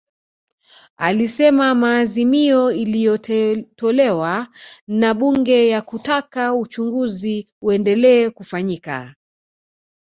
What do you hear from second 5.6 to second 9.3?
ya kutaka uchunguzi uendelee kufanyika